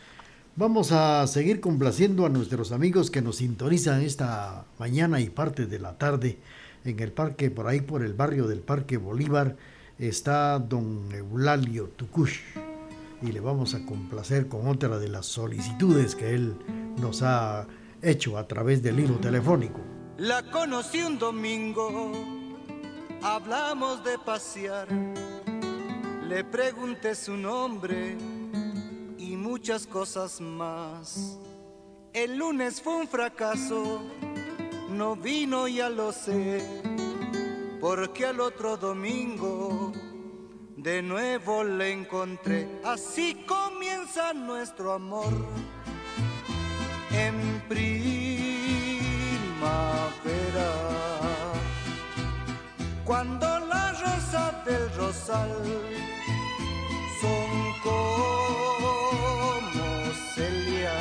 Vamos 0.56 0.92
a 0.92 1.26
seguir 1.28 1.62
complaciendo 1.62 2.26
a 2.26 2.30
nuestros 2.30 2.72
amigos 2.72 3.10
que 3.10 3.22
nos 3.22 3.38
sintonizan 3.38 4.02
esta 4.02 4.66
mañana 4.78 5.20
y 5.20 5.30
parte 5.30 5.66
de 5.66 5.80
la 5.80 5.98
tarde 5.98 6.38
en 6.86 7.00
el 7.00 7.12
parque, 7.12 7.50
por 7.50 7.68
ahí 7.68 7.82
por 7.82 8.04
el 8.04 8.14
barrio 8.14 8.48
del 8.48 8.60
Parque 8.60 8.98
Bolívar, 8.98 9.56
está 9.98 10.60
don 10.60 11.12
Eulalio 11.12 11.88
Tucush. 11.96 12.40
Y 13.24 13.32
le 13.32 13.40
vamos 13.40 13.76
a 13.76 13.86
complacer 13.86 14.48
con 14.48 14.68
otra 14.68 15.00
de 15.00 15.08
las 15.08 15.26
solicitudes 15.26 16.16
que 16.16 16.34
él 16.34 16.56
nos 17.00 17.22
ha 17.22 17.68
hecho 18.02 18.38
a 18.38 18.48
través 18.48 18.84
del 18.84 19.00
hilo 19.00 19.16
telefónico. 19.16 19.80
La 20.22 20.44
conocí 20.44 21.02
un 21.02 21.18
domingo 21.18 22.12
hablamos 23.24 24.04
de 24.04 24.20
pasear. 24.20 24.88
Le 26.28 26.44
pregunté 26.44 27.16
su 27.16 27.36
nombre 27.36 28.16
y 29.18 29.36
muchas 29.36 29.88
cosas 29.88 30.40
más. 30.40 31.40
El 32.14 32.38
lunes 32.38 32.84
fue 32.84 32.98
un 32.98 33.08
fracaso, 33.08 34.04
no 34.92 35.16
vino, 35.16 35.68
ya 35.68 35.90
lo 35.90 36.12
sé, 36.12 36.62
porque 37.80 38.28
al 38.28 38.42
otro 38.42 38.78
domingo 38.78 39.92
de 40.78 41.02
nuevo 41.02 41.64
le 41.64 41.94
encontré. 41.94 42.68
Así 42.84 43.44
comienza 43.48 44.34
nuestro 44.34 44.94
amor 44.94 45.34
en 47.10 47.64
primavera 47.68 48.01
son 57.22 57.52
como 57.84 58.92
Celia. 60.36 61.00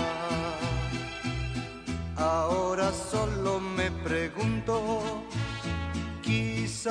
Ahora 2.16 2.92
solo 2.92 3.60
me 3.60 3.90
pregunto, 3.90 5.24
quizás 6.22 6.90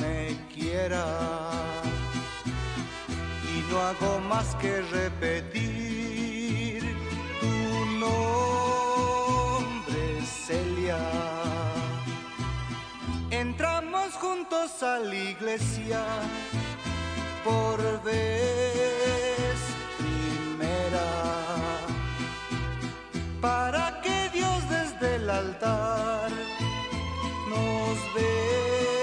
me 0.00 0.36
quiera 0.52 1.06
y 3.54 3.56
no 3.70 3.80
hago 3.80 4.20
más 4.28 4.54
que 4.56 4.82
repetir 4.82 5.83
juntos 14.44 14.82
a 14.82 14.98
la 14.98 15.14
iglesia 15.14 16.02
por 17.44 17.78
vez 18.02 19.58
primera 19.98 21.08
para 23.40 24.00
que 24.02 24.30
Dios 24.32 24.68
desde 24.68 25.16
el 25.16 25.30
altar 25.30 26.30
nos 27.48 27.98
bendijera. 28.14 28.93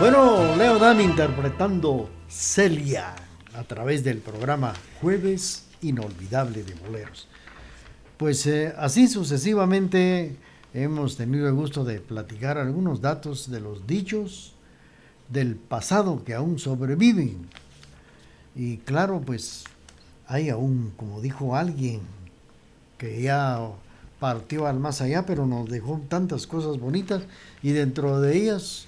Bueno, 0.00 0.54
Leo 0.54 0.78
Dan 0.78 1.00
interpretando 1.00 2.08
Celia 2.28 3.16
a 3.52 3.64
través 3.64 4.04
del 4.04 4.18
programa 4.18 4.72
Jueves 5.00 5.64
Inolvidable 5.82 6.62
de 6.62 6.74
Boleros. 6.74 7.26
Pues 8.16 8.46
eh, 8.46 8.72
así 8.78 9.08
sucesivamente 9.08 10.36
hemos 10.72 11.16
tenido 11.16 11.48
el 11.48 11.54
gusto 11.54 11.82
de 11.82 11.98
platicar 11.98 12.58
algunos 12.58 13.00
datos 13.00 13.50
de 13.50 13.58
los 13.58 13.88
dichos 13.88 14.52
del 15.30 15.56
pasado 15.56 16.22
que 16.22 16.34
aún 16.34 16.60
sobreviven. 16.60 17.48
Y 18.54 18.76
claro, 18.76 19.20
pues 19.20 19.64
hay 20.28 20.48
aún, 20.48 20.92
como 20.96 21.20
dijo 21.20 21.56
alguien, 21.56 22.02
que 22.98 23.20
ya 23.20 23.58
partió 24.20 24.68
al 24.68 24.78
más 24.78 25.00
allá, 25.00 25.26
pero 25.26 25.44
nos 25.44 25.68
dejó 25.68 26.00
tantas 26.08 26.46
cosas 26.46 26.78
bonitas 26.78 27.24
y 27.64 27.72
dentro 27.72 28.20
de 28.20 28.36
ellas 28.36 28.87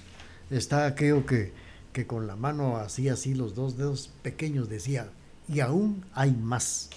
está 0.51 0.85
aquello 0.85 1.25
que, 1.25 1.51
que 1.93 2.05
con 2.05 2.27
la 2.27 2.35
mano 2.35 2.77
así, 2.77 3.09
así, 3.09 3.33
los 3.33 3.55
dos 3.55 3.77
dedos 3.77 4.11
pequeños 4.21 4.69
decía, 4.69 5.09
y 5.47 5.59
aún 5.61 6.03
hay 6.13 6.31
más. 6.31 6.89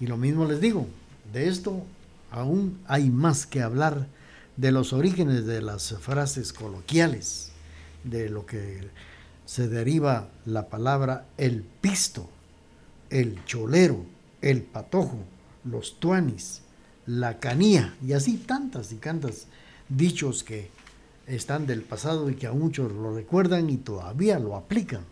Y 0.00 0.06
lo 0.06 0.16
mismo 0.16 0.44
les 0.44 0.60
digo, 0.60 0.86
de 1.32 1.48
esto 1.48 1.84
aún 2.30 2.78
hay 2.86 3.10
más 3.10 3.46
que 3.46 3.62
hablar 3.62 4.06
de 4.56 4.72
los 4.72 4.92
orígenes 4.92 5.46
de 5.46 5.62
las 5.62 5.94
frases 6.00 6.52
coloquiales 6.52 7.52
de 8.04 8.28
lo 8.28 8.46
que 8.46 8.88
se 9.46 9.68
deriva 9.68 10.28
la 10.44 10.68
palabra 10.68 11.26
el 11.38 11.62
pisto, 11.62 12.28
el 13.10 13.44
cholero, 13.44 14.04
el 14.40 14.62
patojo, 14.62 15.18
los 15.64 15.98
tuanis, 16.00 16.62
la 17.06 17.38
canía 17.38 17.94
y 18.04 18.12
así 18.12 18.36
tantas 18.36 18.92
y 18.92 18.96
tantas 18.96 19.46
dichos 19.88 20.42
que 20.42 20.70
están 21.26 21.66
del 21.66 21.82
pasado 21.82 22.30
y 22.30 22.34
que 22.34 22.46
a 22.46 22.52
muchos 22.52 22.92
lo 22.92 23.14
recuerdan 23.14 23.70
y 23.70 23.76
todavía 23.76 24.38
lo 24.38 24.56
aplican. 24.56 25.02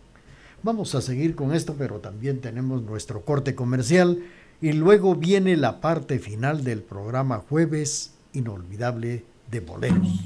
Vamos 0.63 0.93
a 0.93 1.01
seguir 1.01 1.35
con 1.35 1.53
esto, 1.53 1.75
pero 1.77 1.99
también 1.99 2.39
tenemos 2.39 2.83
nuestro 2.83 3.21
corte 3.21 3.55
comercial 3.55 4.23
y 4.61 4.73
luego 4.73 5.15
viene 5.15 5.57
la 5.57 5.81
parte 5.81 6.19
final 6.19 6.63
del 6.63 6.81
programa 6.83 7.43
Jueves 7.49 8.13
Inolvidable 8.33 9.25
de 9.49 9.59
Boleros. 9.59 10.21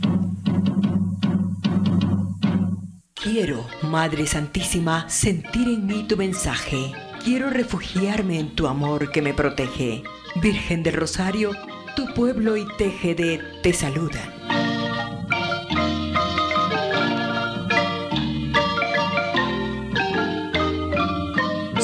Quiero, 3.13 3.65
Madre 3.82 4.28
Santísima, 4.28 5.10
sentir 5.10 5.67
en 5.67 5.88
mí 5.88 6.06
tu 6.08 6.17
mensaje. 6.17 6.91
Quiero 7.24 7.50
refugiarme 7.50 8.39
en 8.39 8.56
tu 8.56 8.67
amor 8.67 9.12
que 9.12 9.21
me 9.21 9.34
protege. 9.34 10.04
Virgen 10.41 10.84
del 10.84 10.93
Rosario, 10.93 11.52
tu 11.95 12.13
pueblo 12.13 12.56
y 12.58 12.65
TGD 12.78 13.62
te 13.63 13.74
saludan. 13.74 14.54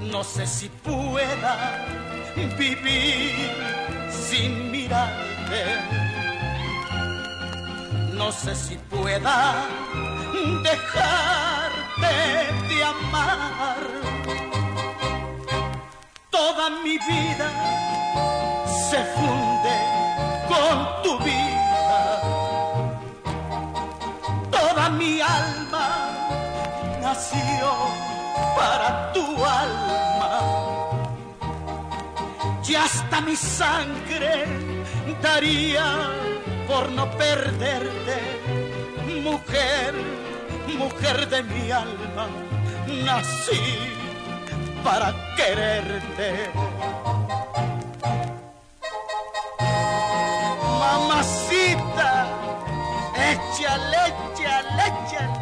No 0.00 0.24
sé 0.24 0.46
si 0.46 0.68
pueda 0.68 1.86
vivir 2.58 3.50
sin 4.10 4.70
mirarte. 4.70 5.62
No 8.14 8.32
sé 8.32 8.54
si 8.54 8.76
pueda 8.90 9.54
dejarte 10.62 12.14
de 12.68 12.84
amar. 12.84 13.78
Toda 16.30 16.70
mi 16.84 16.98
vida 16.98 17.48
se 18.90 19.04
funde 19.14 19.74
con 20.48 21.02
tu 21.02 21.24
vida. 21.24 21.31
Para 28.56 29.12
tu 29.12 29.44
alma. 29.44 30.40
Y 32.66 32.74
hasta 32.74 33.20
mi 33.20 33.36
sangre 33.36 34.46
daría 35.20 36.08
por 36.66 36.90
no 36.90 37.10
perderte, 37.10 38.16
mujer, 39.22 39.94
mujer 40.78 41.28
de 41.28 41.42
mi 41.42 41.70
alma, 41.70 42.28
nací 43.04 43.60
para 44.82 45.12
quererte. 45.36 46.50
Mamacita, 50.80 52.26
échale, 53.14 53.98
échale, 54.08 54.86
échale 54.86 55.41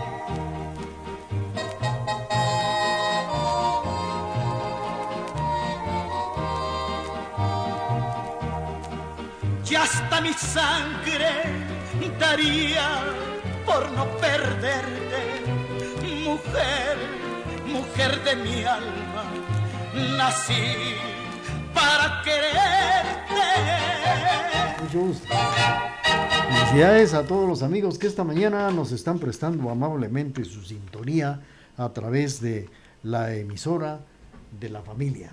sangre 10.41 11.29
daría 12.19 13.05
por 13.67 13.91
no 13.93 14.07
perderte, 14.19 15.45
mujer, 16.25 16.97
mujer 17.67 18.25
de 18.25 18.37
mi 18.37 18.65
alma, 18.65 19.25
nací 20.17 20.95
para 21.75 22.23
quererte. 22.23 23.21
Felicidades 26.49 27.15
a 27.15 27.25
todos 27.25 27.49
los 27.49 27.63
amigos 27.63 27.99
que 27.99 28.07
esta 28.07 28.25
mañana 28.25 28.71
nos 28.71 28.93
están 28.93 29.19
prestando 29.19 29.71
amablemente 29.71 30.45
su 30.45 30.63
sintonía 30.63 31.41
a 31.77 31.91
través 31.91 32.41
de 32.41 32.69
la 33.03 33.35
emisora 33.35 34.01
de 34.59 34.69
la 34.69 34.83
familia. 34.83 35.33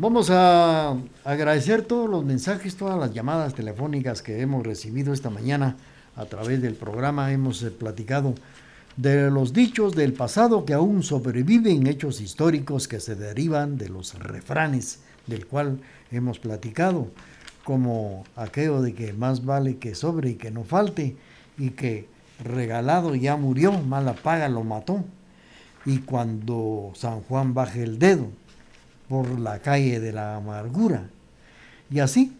Vamos 0.00 0.30
a 0.30 0.96
agradecer 1.24 1.82
todos 1.82 2.08
los 2.08 2.24
mensajes, 2.24 2.76
todas 2.76 2.96
las 2.96 3.12
llamadas 3.12 3.54
telefónicas 3.54 4.22
que 4.22 4.40
hemos 4.40 4.64
recibido 4.64 5.12
esta 5.12 5.28
mañana 5.28 5.76
a 6.14 6.24
través 6.26 6.62
del 6.62 6.74
programa. 6.74 7.32
Hemos 7.32 7.64
eh, 7.64 7.72
platicado 7.72 8.36
de 8.96 9.28
los 9.28 9.52
dichos 9.52 9.96
del 9.96 10.12
pasado 10.12 10.64
que 10.64 10.72
aún 10.72 11.02
sobreviven, 11.02 11.88
hechos 11.88 12.20
históricos 12.20 12.86
que 12.86 13.00
se 13.00 13.16
derivan 13.16 13.76
de 13.76 13.88
los 13.88 14.16
refranes 14.20 15.00
del 15.26 15.46
cual 15.46 15.80
hemos 16.12 16.38
platicado, 16.38 17.08
como 17.64 18.22
aquello 18.36 18.80
de 18.82 18.94
que 18.94 19.12
más 19.12 19.44
vale 19.44 19.78
que 19.78 19.96
sobre 19.96 20.30
y 20.30 20.34
que 20.36 20.52
no 20.52 20.62
falte, 20.62 21.16
y 21.58 21.70
que 21.70 22.06
regalado 22.44 23.16
ya 23.16 23.34
murió, 23.34 23.72
mala 23.72 24.12
paga 24.12 24.48
lo 24.48 24.62
mató, 24.62 25.04
y 25.84 25.98
cuando 25.98 26.92
San 26.94 27.22
Juan 27.22 27.52
baje 27.52 27.82
el 27.82 27.98
dedo, 27.98 28.28
por 29.08 29.38
la 29.38 29.60
calle 29.60 30.00
de 30.00 30.12
la 30.12 30.36
amargura. 30.36 31.08
Y 31.90 32.00
así 32.00 32.36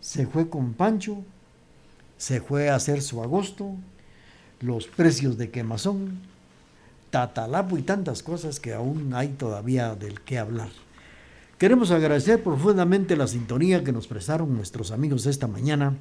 se 0.00 0.26
fue 0.26 0.48
con 0.48 0.74
Pancho, 0.74 1.22
se 2.18 2.40
fue 2.40 2.68
a 2.68 2.74
hacer 2.74 3.02
su 3.02 3.22
agosto, 3.22 3.74
los 4.60 4.86
precios 4.86 5.38
de 5.38 5.50
quemazón, 5.50 6.20
tatalapo 7.10 7.78
y 7.78 7.82
tantas 7.82 8.22
cosas 8.22 8.60
que 8.60 8.74
aún 8.74 9.14
hay 9.14 9.28
todavía 9.28 9.94
del 9.94 10.20
que 10.20 10.38
hablar. 10.38 10.68
Queremos 11.58 11.90
agradecer 11.90 12.42
profundamente 12.42 13.16
la 13.16 13.26
sintonía 13.26 13.84
que 13.84 13.92
nos 13.92 14.06
prestaron 14.06 14.54
nuestros 14.54 14.90
amigos 14.90 15.24
esta 15.26 15.46
mañana. 15.46 15.94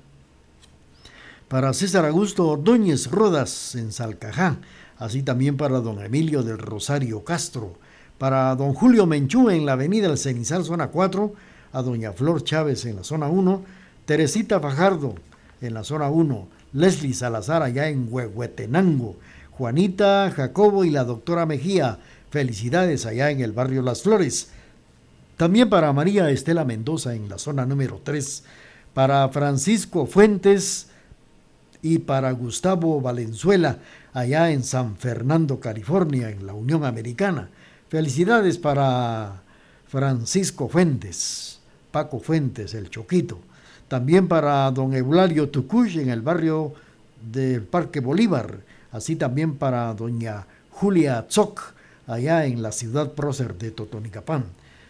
Para 1.47 1.71
César 1.73 2.05
Augusto 2.05 2.47
Ordóñez 2.47 3.11
Rodas 3.11 3.75
en 3.75 3.91
Salcajá, 3.91 4.57
así 4.97 5.21
también 5.21 5.55
para 5.55 5.79
don 5.79 6.03
Emilio 6.03 6.41
del 6.41 6.57
Rosario 6.57 7.23
Castro, 7.23 7.77
para 8.17 8.55
don 8.55 8.73
Julio 8.73 9.05
Menchú 9.05 9.49
en 9.49 9.65
la 9.65 9.73
avenida 9.73 10.07
El 10.07 10.17
Cenizal, 10.17 10.63
zona 10.63 10.87
4, 10.87 11.33
a 11.73 11.81
doña 11.81 12.13
Flor 12.13 12.43
Chávez 12.43 12.85
en 12.85 12.97
la 12.97 13.03
zona 13.03 13.27
1, 13.27 13.63
Teresita 14.05 14.59
Fajardo 14.59 15.15
en 15.61 15.73
la 15.73 15.83
zona 15.83 16.09
1, 16.09 16.47
Leslie 16.73 17.13
Salazar 17.13 17.63
allá 17.63 17.89
en 17.89 18.07
Huehuetenango, 18.09 19.15
Juanita 19.51 20.31
Jacobo 20.35 20.83
y 20.83 20.89
la 20.89 21.03
doctora 21.03 21.45
Mejía, 21.45 21.99
felicidades 22.29 23.05
allá 23.05 23.29
en 23.29 23.41
el 23.41 23.51
barrio 23.51 23.81
Las 23.81 24.01
Flores. 24.01 24.49
También 25.37 25.69
para 25.69 25.93
María 25.93 26.29
Estela 26.29 26.65
Mendoza 26.65 27.15
en 27.15 27.29
la 27.29 27.37
zona 27.37 27.65
número 27.65 28.01
3, 28.03 28.43
para 28.93 29.27
Francisco 29.29 30.05
Fuentes 30.05 30.87
y 31.81 31.99
para 31.99 32.31
Gustavo 32.31 33.01
Valenzuela 33.01 33.77
allá 34.13 34.51
en 34.51 34.63
San 34.63 34.95
Fernando, 34.95 35.59
California, 35.59 36.29
en 36.29 36.45
la 36.45 36.53
Unión 36.53 36.85
Americana. 36.85 37.49
Felicidades 37.93 38.57
para 38.57 39.43
Francisco 39.85 40.67
Fuentes, 40.67 41.59
Paco 41.91 42.19
Fuentes, 42.19 42.73
el 42.73 42.89
Choquito. 42.89 43.37
También 43.87 44.27
para 44.27 44.71
don 44.71 44.95
Eulario 44.95 45.49
Tucuy 45.49 45.99
en 45.99 46.09
el 46.09 46.23
barrio 46.23 46.73
del 47.21 47.61
Parque 47.61 47.99
Bolívar. 47.99 48.61
Así 48.91 49.15
también 49.15 49.57
para 49.57 49.93
doña 49.93 50.47
Julia 50.71 51.27
Zoc, 51.29 51.61
allá 52.07 52.47
en 52.47 52.63
la 52.63 52.71
ciudad 52.71 53.11
prócer 53.11 53.55
de 53.59 53.69
Totonicapán. 53.69 54.45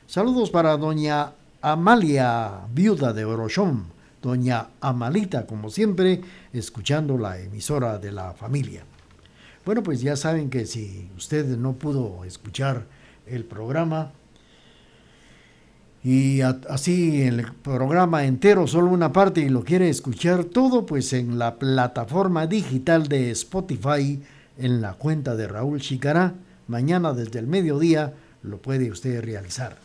Saludos 0.07 0.49
para 0.49 0.77
doña 0.77 1.33
Amalia, 1.61 2.61
viuda 2.73 3.11
de 3.11 3.25
Orochón. 3.25 3.83
Doña 4.21 4.67
Amalita, 4.79 5.45
como 5.45 5.69
siempre, 5.69 6.21
escuchando 6.53 7.17
la 7.17 7.37
emisora 7.37 7.99
de 7.99 8.13
la 8.13 8.31
familia. 8.31 8.85
Bueno, 9.65 9.81
pues 9.81 10.01
ya 10.01 10.15
saben 10.15 10.49
que 10.49 10.65
si 10.65 11.09
usted 11.15 11.45
no 11.57 11.73
pudo 11.73 12.25
escuchar 12.25 12.85
el 13.25 13.45
programa, 13.45 14.11
y 16.03 16.41
así 16.41 17.21
el 17.21 17.49
programa 17.63 18.25
entero, 18.25 18.67
solo 18.67 18.87
una 18.87 19.13
parte 19.13 19.39
y 19.39 19.47
lo 19.47 19.63
quiere 19.63 19.87
escuchar 19.87 20.43
todo, 20.43 20.85
pues 20.85 21.13
en 21.13 21.39
la 21.39 21.59
plataforma 21.59 22.45
digital 22.45 23.07
de 23.07 23.31
Spotify, 23.31 24.21
en 24.57 24.81
la 24.81 24.95
cuenta 24.95 25.37
de 25.37 25.47
Raúl 25.47 25.79
Chicará, 25.79 26.33
mañana 26.67 27.13
desde 27.13 27.39
el 27.39 27.47
mediodía 27.47 28.13
lo 28.41 28.57
puede 28.57 28.91
usted 28.91 29.23
realizar. 29.23 29.77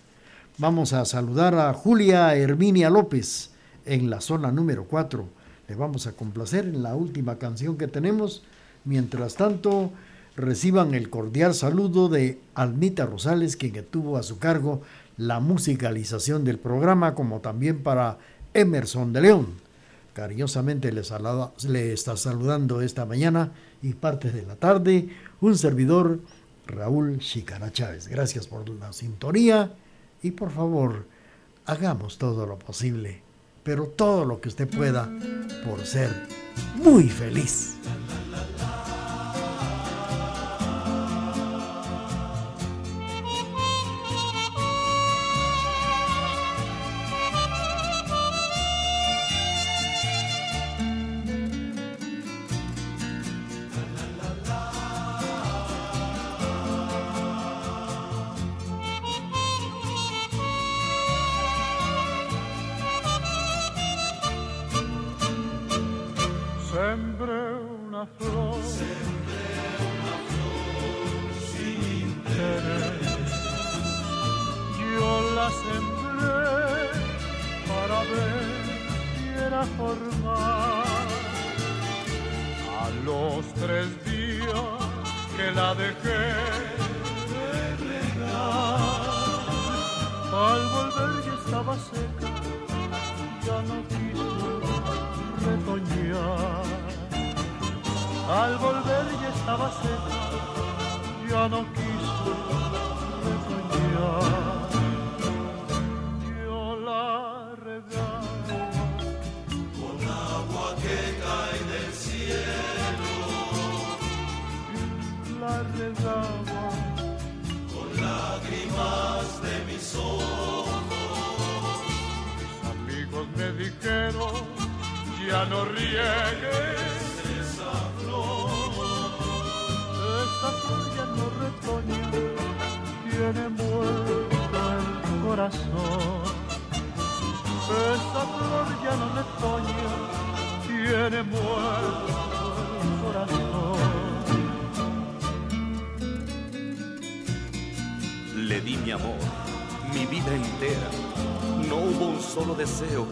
Vamos 0.59 0.93
a 0.93 1.05
saludar 1.05 1.55
a 1.55 1.73
Julia 1.73 2.35
Herminia 2.35 2.91
López 2.91 3.53
en 3.87 4.11
la 4.11 4.21
zona 4.21 4.51
número 4.51 4.87
4. 4.87 5.25
Le 5.69 5.75
vamos 5.77 6.09
a 6.09 6.13
complacer 6.13 6.65
en 6.65 6.83
la 6.83 6.97
última 6.97 7.39
canción 7.39 7.79
que 7.79 7.87
tenemos. 7.87 8.43
Mientras 8.85 9.35
tanto, 9.35 9.93
reciban 10.37 10.95
el 10.95 11.11
cordial 11.11 11.55
saludo 11.55 12.09
de 12.09 12.39
Almita 12.55 13.07
Rosales, 13.07 13.57
quien 13.57 13.85
tuvo 13.85 14.17
a 14.17 14.23
su 14.23 14.39
cargo 14.39 14.83
la 15.17 15.41
musicalización 15.41 16.45
del 16.45 16.59
programa, 16.59 17.15
como 17.15 17.41
también 17.41 17.83
para 17.83 18.19
Emerson 18.55 19.13
de 19.13 19.21
León. 19.21 19.47
Cariñosamente 20.15 20.91
le, 20.91 21.93
está 21.93 22.17
saludando 22.17 22.81
esta 22.81 23.05
mañana 23.05 23.53
y 23.83 23.93
parte 23.93 24.33
de 24.33 24.43
la 24.43 24.57
tarde 24.57 25.11
un 25.41 25.57
servidor, 25.57 26.21
Raúl 26.67 27.19
Chicara 27.19 27.73
Chávez. 27.73 28.09
Gracias 28.09 28.47
por 28.47 28.69
la 28.69 28.93
sintonía 28.93 29.73
y 30.23 30.33
por 30.33 30.51
favor, 30.51 31.07
hagamos 31.67 32.19
todo 32.19 32.47
lo 32.47 32.59
posible, 32.59 33.23
pero 33.63 33.87
todo 33.87 34.25
lo 34.25 34.41
que 34.41 34.49
usted 34.49 34.69
pueda 34.69 35.09
por 35.65 35.87
ser 35.87 36.11
muy 36.83 37.09
feliz. 37.09 37.77
Que 86.03 86.18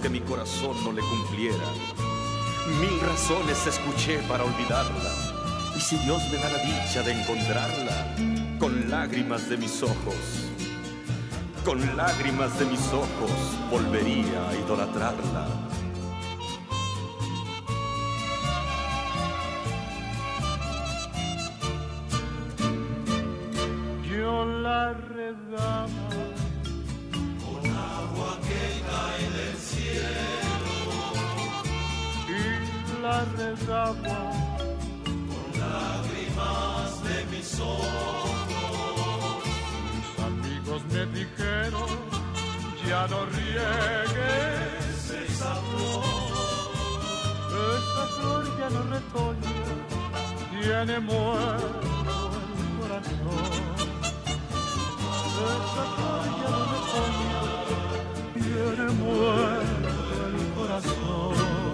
mi 0.08 0.20
corazón 0.20 0.76
no 0.84 0.92
le 0.92 1.02
cumpliera. 1.02 1.66
Mil 2.80 3.00
razones 3.00 3.66
escuché 3.66 4.18
para 4.28 4.44
olvidarla. 4.44 5.10
Y 5.76 5.80
si 5.80 5.96
Dios 5.98 6.22
me 6.30 6.38
da 6.38 6.50
la 6.50 6.58
dicha 6.58 7.02
de 7.02 7.12
encontrarla, 7.12 8.14
con 8.58 8.90
lágrimas 8.90 9.48
de 9.48 9.56
mis 9.56 9.82
ojos, 9.82 10.14
con 11.64 11.96
lágrimas 11.96 12.58
de 12.58 12.64
mis 12.66 12.86
ojos 12.92 13.30
volvería 13.70 14.48
a 14.48 14.54
idolatrarla. 14.54 15.75
Tiene 50.66 50.98
muerto 50.98 51.80
el 52.42 52.80
corazón. 52.80 53.52
Esa 55.46 55.84
flor 55.94 56.24
ya 56.40 56.50
no 56.50 56.60
retoña, 56.72 57.42
tiene 58.34 58.86
muerto 58.94 60.16
el 60.26 60.36
corazón. 60.56 61.65